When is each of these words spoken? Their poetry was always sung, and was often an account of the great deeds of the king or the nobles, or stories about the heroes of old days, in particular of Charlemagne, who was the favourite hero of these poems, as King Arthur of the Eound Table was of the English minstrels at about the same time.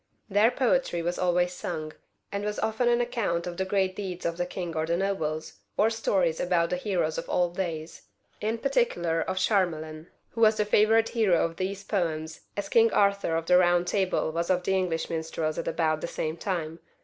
Their 0.31 0.49
poetry 0.49 1.03
was 1.03 1.19
always 1.19 1.53
sung, 1.53 1.93
and 2.31 2.43
was 2.43 2.57
often 2.57 2.89
an 2.89 3.01
account 3.01 3.45
of 3.45 3.57
the 3.57 3.65
great 3.65 3.95
deeds 3.95 4.25
of 4.25 4.37
the 4.37 4.47
king 4.47 4.75
or 4.75 4.87
the 4.87 4.97
nobles, 4.97 5.59
or 5.77 5.91
stories 5.91 6.39
about 6.39 6.71
the 6.71 6.75
heroes 6.75 7.19
of 7.19 7.29
old 7.29 7.55
days, 7.55 8.01
in 8.39 8.57
particular 8.57 9.21
of 9.21 9.37
Charlemagne, 9.37 10.07
who 10.31 10.41
was 10.41 10.57
the 10.57 10.65
favourite 10.65 11.09
hero 11.09 11.45
of 11.45 11.57
these 11.57 11.83
poems, 11.83 12.41
as 12.57 12.67
King 12.67 12.91
Arthur 12.91 13.35
of 13.35 13.45
the 13.45 13.53
Eound 13.61 13.85
Table 13.85 14.31
was 14.31 14.49
of 14.49 14.63
the 14.63 14.73
English 14.73 15.07
minstrels 15.07 15.59
at 15.59 15.67
about 15.67 16.01
the 16.01 16.07
same 16.07 16.35
time. 16.35 16.79